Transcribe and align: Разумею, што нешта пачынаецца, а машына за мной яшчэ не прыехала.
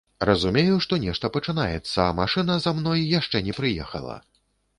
Разумею, 0.27 0.77
што 0.85 0.97
нешта 1.03 1.29
пачынаецца, 1.35 1.99
а 2.05 2.07
машына 2.21 2.57
за 2.65 2.75
мной 2.79 3.05
яшчэ 3.19 3.45
не 3.51 3.57
прыехала. 3.61 4.19